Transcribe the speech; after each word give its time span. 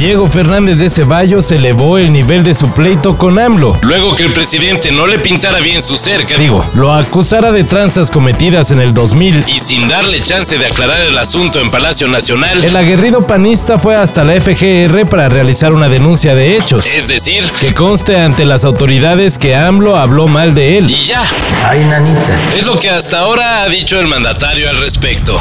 Diego 0.00 0.30
Fernández 0.30 0.78
de 0.78 0.88
Ceballos 0.88 1.52
elevó 1.52 1.98
el 1.98 2.10
nivel 2.10 2.42
de 2.42 2.54
su 2.54 2.72
pleito 2.72 3.18
con 3.18 3.38
AMLO. 3.38 3.76
Luego 3.82 4.16
que 4.16 4.22
el 4.22 4.32
presidente 4.32 4.90
no 4.90 5.06
le 5.06 5.18
pintara 5.18 5.60
bien 5.60 5.82
su 5.82 5.94
cerca, 5.94 6.38
Digo, 6.38 6.64
lo 6.72 6.90
acusara 6.94 7.52
de 7.52 7.64
tranzas 7.64 8.10
cometidas 8.10 8.70
en 8.70 8.80
el 8.80 8.94
2000. 8.94 9.44
y 9.46 9.58
sin 9.58 9.90
darle 9.90 10.22
chance 10.22 10.56
de 10.56 10.64
aclarar 10.64 11.02
el 11.02 11.18
asunto 11.18 11.60
en 11.60 11.70
Palacio 11.70 12.08
Nacional, 12.08 12.64
El 12.64 12.74
aguerrido 12.76 13.26
panista 13.26 13.78
fue 13.78 13.94
hasta 13.94 14.24
la 14.24 14.40
FGR 14.40 15.04
para 15.04 15.28
realizar 15.28 15.74
una 15.74 15.90
denuncia 15.90 16.34
de 16.34 16.56
hechos. 16.56 16.86
es 16.86 17.06
decir, 17.06 17.44
Que 17.60 17.74
conste 17.74 18.16
ante 18.18 18.46
las 18.46 18.64
autoridades 18.64 19.36
que 19.36 19.54
AMLO 19.54 19.96
habló 19.98 20.28
mal 20.28 20.54
de 20.54 20.78
él. 20.78 20.88
y 20.88 20.94
ya. 20.94 21.22
Ay, 21.68 21.84
nanita. 21.84 22.34
Es 22.56 22.66
lo 22.66 22.80
que 22.80 22.88
hasta 22.88 23.18
ahora 23.18 23.64
ha 23.64 23.68
dicho 23.68 24.00
el 24.00 24.06
mandatario 24.06 24.70
al 24.70 24.78
respecto. 24.78 25.38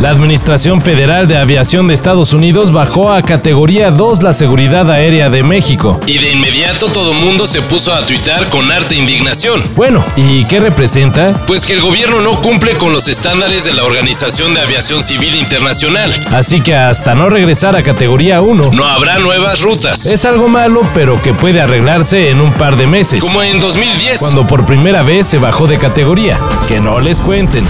La 0.00 0.10
Administración 0.10 0.82
Federal 0.82 1.28
de 1.28 1.36
Aviación 1.36 1.86
de 1.86 1.94
Estados 1.94 2.32
Unidos 2.32 2.72
bajó 2.82 3.12
a 3.12 3.22
categoría 3.22 3.92
2 3.92 4.24
la 4.24 4.32
seguridad 4.32 4.90
aérea 4.90 5.30
de 5.30 5.44
México. 5.44 6.00
Y 6.04 6.18
de 6.18 6.32
inmediato 6.32 6.88
todo 6.88 7.14
mundo 7.14 7.46
se 7.46 7.62
puso 7.62 7.94
a 7.94 8.04
tuitar 8.04 8.48
con 8.48 8.72
harta 8.72 8.92
indignación. 8.92 9.62
Bueno, 9.76 10.04
¿y 10.16 10.44
qué 10.46 10.58
representa? 10.58 11.28
Pues 11.46 11.64
que 11.64 11.74
el 11.74 11.80
gobierno 11.80 12.20
no 12.20 12.40
cumple 12.40 12.72
con 12.72 12.92
los 12.92 13.06
estándares 13.06 13.64
de 13.64 13.72
la 13.72 13.84
Organización 13.84 14.52
de 14.52 14.62
Aviación 14.62 15.00
Civil 15.00 15.36
Internacional. 15.36 16.12
Así 16.32 16.60
que 16.60 16.74
hasta 16.74 17.14
no 17.14 17.30
regresar 17.30 17.76
a 17.76 17.84
categoría 17.84 18.40
1, 18.40 18.70
No 18.72 18.84
habrá 18.84 19.20
nuevas 19.20 19.60
rutas. 19.60 20.06
es 20.06 20.24
algo 20.24 20.48
malo, 20.48 20.80
pero 20.92 21.22
que 21.22 21.32
puede 21.32 21.60
arreglarse 21.60 22.30
en 22.30 22.40
un 22.40 22.52
par 22.52 22.76
de 22.76 22.88
meses. 22.88 23.20
Como 23.20 23.44
en 23.44 23.60
2010. 23.60 24.18
Cuando 24.18 24.44
por 24.44 24.66
primera 24.66 25.04
vez 25.04 25.28
se 25.28 25.38
bajó 25.38 25.68
de 25.68 25.78
categoría. 25.78 26.36
Que 26.66 26.80
no 26.80 26.98
les 26.98 27.20
cuenten. 27.20 27.64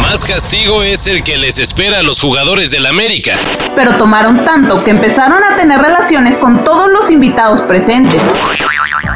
Más 0.00 0.24
castigo 0.24 0.82
es 0.82 1.06
el 1.06 1.22
que 1.22 1.36
les 1.36 1.58
espera 1.58 1.98
a 1.98 2.02
los 2.02 2.18
jugadores 2.18 2.70
del 2.70 2.86
América. 2.86 3.36
Pero 3.80 3.96
tomaron 3.96 4.44
tanto 4.44 4.84
que 4.84 4.90
empezaron 4.90 5.42
a 5.42 5.56
tener 5.56 5.80
relaciones 5.80 6.36
con 6.36 6.64
todos 6.64 6.90
los 6.90 7.10
invitados 7.10 7.62
presentes. 7.62 8.20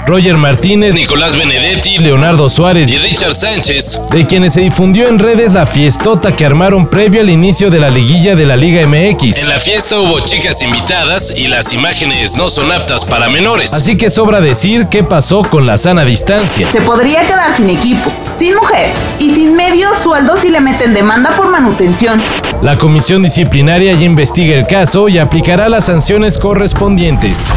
Roger 0.07 0.39
Martínez, 0.39 0.95
Nicolás 0.95 1.37
Benedetti 1.37 1.98
Leonardo 1.98 2.48
Suárez, 2.48 2.89
y 2.89 2.97
Richard 2.97 3.35
Sánchez 3.35 4.01
de 4.11 4.27
quienes 4.27 4.55
se 4.55 4.62
difundió 4.62 5.07
en 5.09 5.19
redes 5.19 5.53
la 5.53 5.67
fiestota 5.67 6.35
que 6.35 6.47
armaron 6.47 6.87
previo 6.87 7.20
al 7.20 7.29
inicio 7.29 7.69
de 7.69 7.79
la 7.79 7.91
liguilla 7.91 8.35
de 8.35 8.47
la 8.47 8.57
Liga 8.57 8.87
MX. 8.87 9.37
En 9.37 9.48
la 9.51 9.59
fiesta 9.59 9.98
hubo 9.98 10.20
chicas 10.20 10.62
invitadas 10.62 11.35
y 11.37 11.48
las 11.48 11.75
imágenes 11.75 12.35
no 12.35 12.48
son 12.48 12.73
aptas 12.73 13.05
para 13.05 13.29
menores. 13.29 13.75
Así 13.75 13.98
que 13.98 14.09
sobra 14.09 14.41
decir 14.41 14.87
qué 14.91 15.05
pasó 15.05 15.42
con 15.42 15.67
la 15.67 15.77
sana 15.77 16.07
distancia. 16.07 16.67
Se 16.70 16.81
podría 16.81 17.20
quedar 17.20 17.55
sin 17.55 17.69
equipo, 17.69 18.11
sin 18.39 18.55
mujer 18.55 18.89
y 19.19 19.35
sin 19.35 19.55
medio 19.55 19.91
sueldo 20.03 20.39
si 20.39 20.48
le 20.48 20.61
meten 20.62 20.95
demanda 20.95 21.31
por 21.33 21.51
manutención. 21.51 22.19
La 22.65 22.77
comisión 22.77 23.20
disciplinaria 23.20 23.93
ya 23.93 24.07
investiga 24.07 24.55
el 24.55 24.67
caso 24.67 25.11
y 25.11 25.19
aplicará 25.19 25.69
las 25.69 25.84
sanciones 25.84 26.39
correspondientes. 26.39 27.53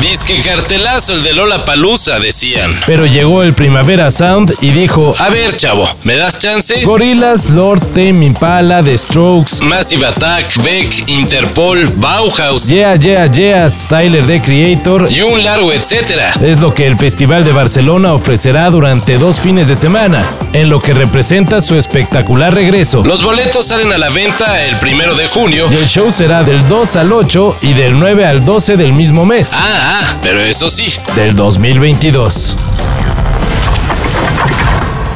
Disque 0.00 0.40
cartelazo 0.40 1.14
el 1.14 1.22
de 1.22 1.32
Lola 1.32 1.64
Palusa, 1.64 2.18
decían. 2.18 2.74
Pero 2.86 3.06
llegó 3.06 3.42
el 3.44 3.54
Primavera 3.54 4.10
Sound 4.10 4.54
y 4.60 4.70
dijo: 4.70 5.14
A 5.20 5.28
ver, 5.28 5.56
chavo, 5.56 5.88
¿me 6.02 6.16
das 6.16 6.38
chance? 6.40 6.82
Gorilas, 6.84 7.50
Lord 7.50 7.80
Tame 7.94 8.26
Impala, 8.26 8.82
The 8.82 8.98
Strokes, 8.98 9.62
Massive 9.62 10.04
Attack, 10.06 10.56
Beck, 10.64 11.08
Interpol, 11.08 11.86
Bauhaus 11.96 12.66
Yeah 12.66 12.96
Yeah 12.96 13.26
Yeah, 13.30 13.70
Styler 13.70 14.26
The 14.26 14.42
Creator. 14.42 15.06
y 15.10 15.20
un 15.22 15.42
largo 15.44 15.72
etcétera. 15.72 16.32
Es 16.42 16.60
lo 16.60 16.74
que 16.74 16.86
el 16.86 16.96
Festival 16.96 17.44
de 17.44 17.52
Barcelona 17.52 18.12
ofrecerá 18.12 18.70
durante 18.70 19.18
dos 19.18 19.40
fines 19.40 19.68
de 19.68 19.76
semana, 19.76 20.26
en 20.52 20.68
lo 20.68 20.80
que 20.80 20.94
representa 20.94 21.60
su 21.60 21.76
espectacular 21.78 22.52
regreso. 22.52 23.04
Los 23.04 23.22
boletos 23.22 23.66
salen 23.66 23.92
a 23.92 23.98
la 23.98 24.08
venta 24.10 24.62
el 24.64 24.78
primero 24.78 25.14
de 25.14 25.28
junio. 25.28 25.68
Y 25.70 25.76
el 25.76 25.86
show 25.86 26.10
será 26.10 26.42
del 26.42 26.66
2 26.68 26.96
al 26.96 27.12
8 27.12 27.58
y 27.62 27.72
del 27.74 27.98
9 27.98 28.26
al 28.26 28.44
12 28.44 28.76
del 28.76 28.92
mismo 28.92 29.24
mes, 29.24 29.52
Ah, 29.54 29.81
ah, 29.82 30.16
pero 30.22 30.40
eso 30.40 30.70
sí, 30.70 30.86
del 31.16 31.34
2022. 31.34 32.56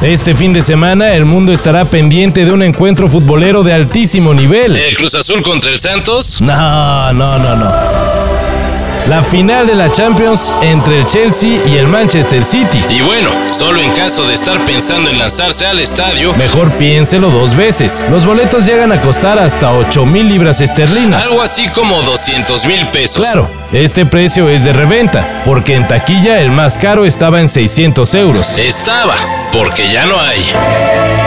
Este 0.01 0.35
fin 0.35 0.53
de 0.53 0.61
semana 0.61 1.13
el 1.13 1.25
mundo 1.25 1.51
estará 1.51 1.83
pendiente 1.85 2.45
de 2.45 2.51
un 2.51 2.61
encuentro 2.61 3.09
futbolero 3.09 3.63
de 3.63 3.73
altísimo 3.73 4.33
nivel. 4.33 4.75
el 4.75 4.95
Cruz 4.95 5.15
Azul 5.15 5.41
contra 5.41 5.71
el 5.71 5.77
Santos. 5.79 6.39
No, 6.41 7.13
no, 7.13 7.39
no, 7.39 7.55
no. 7.55 8.46
La 9.07 9.23
final 9.23 9.65
de 9.65 9.73
la 9.73 9.89
Champions 9.89 10.53
entre 10.61 10.99
el 10.99 11.05
Chelsea 11.05 11.61
y 11.65 11.77
el 11.77 11.87
Manchester 11.87 12.43
City. 12.43 12.83
Y 12.89 13.01
bueno, 13.01 13.29
solo 13.53 13.79
en 13.81 13.91
caso 13.91 14.25
de 14.25 14.33
estar 14.33 14.65
pensando 14.65 15.09
en 15.09 15.17
lanzarse 15.17 15.65
al 15.65 15.79
estadio, 15.79 16.35
Mejor 16.35 16.77
piénselo 16.77 17.29
dos 17.29 17.55
veces. 17.55 18.05
Los 18.09 18.25
boletos 18.25 18.65
llegan 18.65 18.91
a 18.91 18.99
costar 19.01 19.39
hasta 19.39 19.71
8 19.71 20.05
mil 20.05 20.27
libras 20.27 20.59
esterlinas. 20.59 21.23
algo 21.25 21.41
así 21.41 21.69
como 21.69 22.01
200 22.01 22.65
mil 22.65 22.85
pesos. 22.87 23.25
Claro, 23.25 23.49
este 23.71 24.05
precio 24.05 24.49
es 24.49 24.65
de 24.65 24.73
reventa, 24.73 25.41
porque 25.45 25.75
en 25.75 25.87
taquilla 25.87 26.41
el 26.41 26.51
más 26.51 26.77
caro 26.77 27.05
estaba 27.05 27.39
en 27.39 27.47
600 27.47 28.13
euros. 28.15 28.57
Estaba, 28.59 29.15
porque 29.53 29.89
ya 29.89 30.05
no 30.05 30.19
hay. 30.19 31.26